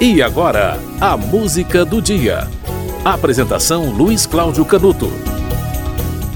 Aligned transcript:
E 0.00 0.22
agora, 0.22 0.78
a 1.00 1.16
música 1.16 1.84
do 1.84 2.00
dia. 2.00 2.46
Apresentação 3.04 3.90
Luiz 3.90 4.26
Cláudio 4.26 4.64
Canuto. 4.64 5.10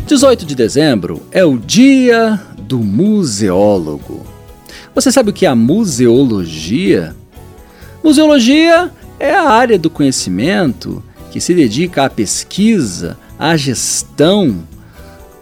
18 0.04 0.44
de 0.44 0.56
dezembro 0.56 1.22
é 1.30 1.44
o 1.44 1.56
Dia 1.56 2.40
do 2.58 2.80
Museólogo. 2.80 4.26
Você 4.92 5.12
sabe 5.12 5.30
o 5.30 5.32
que 5.32 5.46
é 5.46 5.48
a 5.48 5.54
museologia? 5.54 7.14
Museologia 8.02 8.90
é 9.20 9.32
a 9.32 9.48
área 9.48 9.78
do 9.78 9.88
conhecimento 9.88 11.00
que 11.30 11.40
se 11.40 11.54
dedica 11.54 12.04
à 12.04 12.10
pesquisa, 12.10 13.16
à 13.38 13.56
gestão 13.56 14.64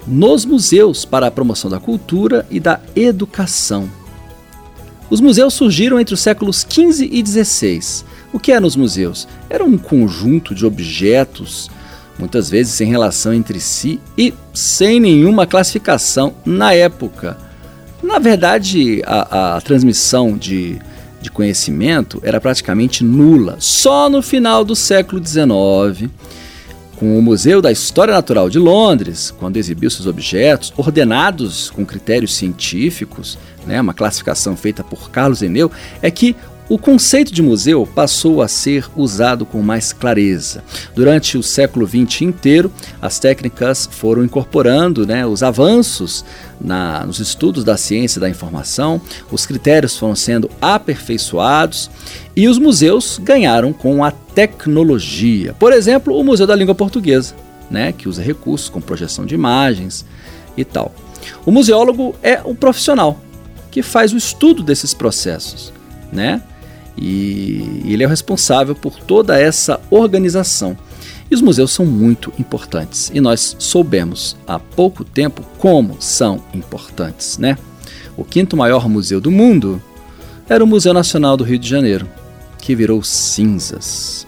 nos 0.06 0.44
museus 0.44 1.06
para 1.06 1.28
a 1.28 1.30
promoção 1.30 1.70
da 1.70 1.80
cultura 1.80 2.46
e 2.50 2.60
da 2.60 2.80
educação. 2.94 3.88
Os 5.10 5.20
museus 5.20 5.54
surgiram 5.54 5.98
entre 5.98 6.14
os 6.14 6.20
séculos 6.20 6.64
XV 6.68 7.08
e 7.10 7.26
XVI. 7.26 8.04
O 8.32 8.38
que 8.38 8.52
eram 8.52 8.66
os 8.66 8.76
museus? 8.76 9.26
Era 9.48 9.64
um 9.64 9.76
conjunto 9.76 10.54
de 10.54 10.64
objetos, 10.64 11.68
muitas 12.16 12.48
vezes 12.48 12.74
sem 12.74 12.88
relação 12.88 13.34
entre 13.34 13.58
si 13.58 13.98
e 14.16 14.32
sem 14.54 15.00
nenhuma 15.00 15.48
classificação 15.48 16.32
na 16.46 16.72
época. 16.72 17.36
Na 18.00 18.20
verdade, 18.20 19.02
a, 19.04 19.56
a 19.56 19.60
transmissão 19.60 20.36
de, 20.36 20.78
de 21.20 21.30
conhecimento 21.30 22.20
era 22.22 22.40
praticamente 22.40 23.02
nula. 23.02 23.56
Só 23.58 24.08
no 24.08 24.22
final 24.22 24.64
do 24.64 24.76
século 24.76 25.20
XIX 25.24 26.08
com 27.00 27.18
o 27.18 27.22
Museu 27.22 27.62
da 27.62 27.72
História 27.72 28.12
Natural 28.12 28.50
de 28.50 28.58
Londres, 28.58 29.34
quando 29.38 29.56
exibiu 29.56 29.88
seus 29.88 30.06
objetos, 30.06 30.70
ordenados 30.76 31.70
com 31.70 31.82
critérios 31.82 32.34
científicos, 32.34 33.38
né, 33.66 33.80
uma 33.80 33.94
classificação 33.94 34.54
feita 34.54 34.84
por 34.84 35.10
Carlos 35.10 35.40
Eneu, 35.40 35.70
é 36.02 36.10
que 36.10 36.36
o 36.70 36.78
conceito 36.78 37.34
de 37.34 37.42
museu 37.42 37.84
passou 37.84 38.40
a 38.40 38.46
ser 38.46 38.88
usado 38.94 39.44
com 39.44 39.60
mais 39.60 39.92
clareza. 39.92 40.62
Durante 40.94 41.36
o 41.36 41.42
século 41.42 41.84
XX 41.84 42.22
inteiro, 42.22 42.70
as 43.02 43.18
técnicas 43.18 43.88
foram 43.90 44.22
incorporando 44.22 45.04
né, 45.04 45.26
os 45.26 45.42
avanços 45.42 46.24
na, 46.60 47.04
nos 47.04 47.18
estudos 47.18 47.64
da 47.64 47.76
ciência 47.76 48.20
da 48.20 48.30
informação, 48.30 49.00
os 49.32 49.44
critérios 49.44 49.98
foram 49.98 50.14
sendo 50.14 50.48
aperfeiçoados 50.62 51.90
e 52.36 52.46
os 52.46 52.56
museus 52.56 53.18
ganharam 53.20 53.72
com 53.72 54.04
a 54.04 54.12
tecnologia. 54.12 55.52
Por 55.58 55.72
exemplo, 55.72 56.16
o 56.16 56.22
Museu 56.22 56.46
da 56.46 56.54
Língua 56.54 56.76
Portuguesa, 56.76 57.34
né, 57.68 57.90
que 57.90 58.08
usa 58.08 58.22
recursos 58.22 58.68
com 58.68 58.80
projeção 58.80 59.26
de 59.26 59.34
imagens 59.34 60.06
e 60.56 60.64
tal. 60.64 60.94
O 61.44 61.50
museólogo 61.50 62.14
é 62.22 62.40
um 62.44 62.54
profissional 62.54 63.20
que 63.72 63.82
faz 63.82 64.12
o 64.12 64.16
estudo 64.16 64.62
desses 64.62 64.94
processos, 64.94 65.72
né? 66.12 66.40
E 66.96 67.82
ele 67.86 68.02
é 68.02 68.06
o 68.06 68.10
responsável 68.10 68.74
por 68.74 68.96
toda 68.96 69.38
essa 69.38 69.80
organização. 69.90 70.76
E 71.30 71.34
os 71.34 71.40
museus 71.40 71.72
são 71.72 71.86
muito 71.86 72.32
importantes 72.38 73.10
e 73.14 73.20
nós 73.20 73.54
soubemos 73.58 74.36
há 74.46 74.58
pouco 74.58 75.04
tempo 75.04 75.44
como 75.58 75.96
são 76.00 76.42
importantes, 76.52 77.38
né? 77.38 77.56
O 78.16 78.24
quinto 78.24 78.56
maior 78.56 78.88
museu 78.88 79.20
do 79.20 79.30
mundo 79.30 79.80
era 80.48 80.64
o 80.64 80.66
Museu 80.66 80.92
Nacional 80.92 81.36
do 81.36 81.44
Rio 81.44 81.58
de 81.58 81.68
Janeiro, 81.68 82.08
que 82.58 82.74
virou 82.74 83.02
cinzas. 83.04 84.26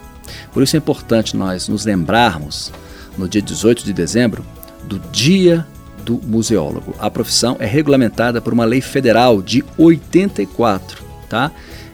Por 0.53 0.63
isso 0.63 0.77
é 0.77 0.79
importante 0.79 1.37
nós 1.37 1.67
nos 1.67 1.85
lembrarmos, 1.85 2.73
no 3.19 3.29
dia 3.29 3.43
18 3.43 3.85
de 3.85 3.93
dezembro, 3.93 4.45
do 4.85 5.01
Dia 5.11 5.67
do 6.05 6.21
Museólogo. 6.25 6.95
A 6.99 7.11
profissão 7.11 7.57
é 7.59 7.67
regulamentada 7.67 8.41
por 8.41 8.53
uma 8.53 8.65
lei 8.65 8.81
federal 8.81 9.43
de 9.43 9.65
84, 9.77 11.03
tá? 11.29 11.51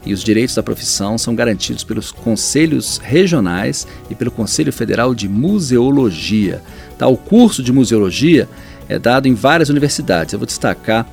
E 0.09 0.14
os 0.14 0.25
direitos 0.25 0.55
da 0.55 0.62
profissão 0.62 1.19
são 1.19 1.34
garantidos 1.34 1.84
pelos 1.84 2.11
conselhos 2.11 2.97
regionais 2.97 3.87
e 4.09 4.15
pelo 4.15 4.31
Conselho 4.31 4.73
Federal 4.73 5.15
de 5.15 5.28
Museologia. 5.28 6.62
Tá? 6.97 7.06
O 7.06 7.17
curso 7.17 7.62
de 7.62 7.70
museologia 7.70 8.49
é 8.88 8.99
dado 8.99 9.28
em 9.28 9.34
várias 9.34 9.69
universidades. 9.69 10.32
Eu 10.32 10.38
vou 10.38 10.47
destacar 10.47 11.06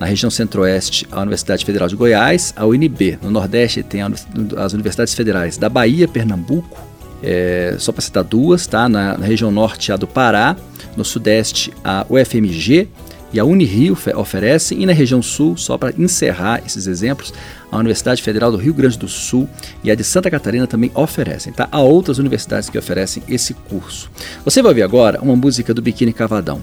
na 0.00 0.06
região 0.06 0.30
centro-oeste 0.30 1.06
a 1.12 1.20
Universidade 1.20 1.62
Federal 1.62 1.88
de 1.88 1.94
Goiás, 1.94 2.54
a 2.56 2.64
UNB. 2.64 3.18
No 3.22 3.30
Nordeste 3.30 3.82
tem 3.82 4.00
as 4.00 4.72
universidades 4.72 5.12
federais 5.12 5.58
da 5.58 5.68
Bahia, 5.68 6.08
Pernambuco, 6.08 6.80
é, 7.22 7.76
só 7.78 7.92
para 7.92 8.00
citar 8.00 8.24
duas, 8.24 8.66
tá? 8.66 8.88
Na, 8.88 9.18
na, 9.18 9.26
região 9.26 9.50
norte 9.50 9.92
a 9.92 9.96
do 9.96 10.06
Pará, 10.06 10.56
no 10.96 11.04
sudeste 11.04 11.70
a 11.84 12.06
UFMG 12.08 12.88
e 13.32 13.40
a 13.40 13.44
Unirio 13.44 13.96
oferecem, 14.14 14.82
e 14.82 14.86
na 14.86 14.92
região 14.92 15.22
sul, 15.22 15.56
só 15.56 15.78
para 15.78 15.94
encerrar 15.98 16.62
esses 16.66 16.86
exemplos, 16.86 17.32
a 17.70 17.78
Universidade 17.78 18.22
Federal 18.22 18.52
do 18.52 18.58
Rio 18.58 18.74
Grande 18.74 18.98
do 18.98 19.08
Sul 19.08 19.48
e 19.82 19.90
a 19.90 19.94
de 19.94 20.04
Santa 20.04 20.30
Catarina 20.30 20.66
também 20.66 20.90
oferecem, 20.94 21.52
tá? 21.52 21.68
Há 21.72 21.80
outras 21.80 22.18
universidades 22.18 22.68
que 22.68 22.78
oferecem 22.78 23.22
esse 23.28 23.54
curso. 23.54 24.10
Você 24.44 24.60
vai 24.60 24.70
ouvir 24.70 24.82
agora 24.82 25.20
uma 25.22 25.34
música 25.34 25.72
do 25.72 25.80
Biquíni 25.80 26.12
Cavadão. 26.12 26.62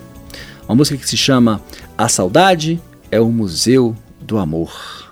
Uma 0.67 0.75
música 0.75 0.97
que 0.97 1.09
se 1.09 1.17
chama 1.17 1.61
A 1.97 2.07
Saudade 2.07 2.79
é 3.09 3.19
o 3.19 3.29
Museu 3.29 3.95
do 4.21 4.37
Amor. 4.37 5.08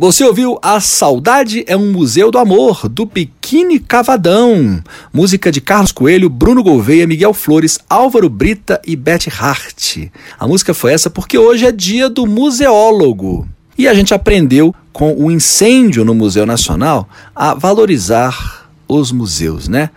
Você 0.00 0.22
ouviu 0.22 0.60
A 0.62 0.78
Saudade 0.78 1.64
é 1.66 1.76
um 1.76 1.90
Museu 1.90 2.30
do 2.30 2.38
Amor, 2.38 2.88
do 2.88 3.04
Biquíni 3.04 3.80
Cavadão. 3.80 4.80
Música 5.12 5.50
de 5.50 5.60
Carlos 5.60 5.90
Coelho, 5.90 6.30
Bruno 6.30 6.62
Gouveia, 6.62 7.04
Miguel 7.04 7.34
Flores, 7.34 7.80
Álvaro 7.90 8.28
Brita 8.28 8.80
e 8.86 8.94
Beth 8.94 9.26
Hart. 9.36 10.06
A 10.38 10.46
música 10.46 10.72
foi 10.72 10.92
essa 10.92 11.10
porque 11.10 11.36
hoje 11.36 11.66
é 11.66 11.72
dia 11.72 12.08
do 12.08 12.28
museólogo. 12.28 13.48
E 13.76 13.88
a 13.88 13.94
gente 13.94 14.14
aprendeu 14.14 14.72
com 14.92 15.16
o 15.16 15.32
incêndio 15.32 16.04
no 16.04 16.14
Museu 16.14 16.46
Nacional 16.46 17.08
a 17.34 17.54
valorizar 17.54 18.70
os 18.86 19.10
museus, 19.10 19.66
né? 19.66 19.90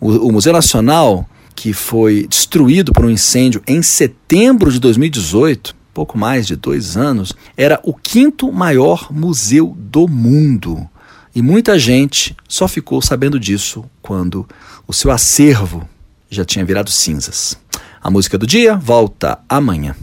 O, 0.00 0.30
o 0.30 0.32
Museu 0.32 0.52
Nacional, 0.52 1.28
que 1.54 1.72
foi 1.72 2.26
destruído 2.28 2.92
por 2.92 3.04
um 3.04 3.10
incêndio 3.10 3.62
em 3.68 3.82
setembro 3.82 4.72
de 4.72 4.80
2018, 4.80 5.76
pouco 5.94 6.18
mais 6.18 6.46
de 6.46 6.56
dois 6.56 6.96
anos, 6.96 7.32
era 7.56 7.80
o 7.84 7.94
quinto 7.94 8.52
maior 8.52 9.10
museu 9.12 9.74
do 9.78 10.08
mundo. 10.08 10.86
E 11.34 11.40
muita 11.40 11.78
gente 11.78 12.36
só 12.48 12.66
ficou 12.68 13.00
sabendo 13.00 13.38
disso 13.38 13.84
quando 14.02 14.46
o 14.86 14.92
seu 14.92 15.10
acervo 15.10 15.88
já 16.28 16.44
tinha 16.44 16.64
virado 16.64 16.90
cinzas. 16.90 17.56
A 18.02 18.10
música 18.10 18.36
do 18.36 18.46
dia 18.46 18.76
volta 18.76 19.38
amanhã. 19.48 19.94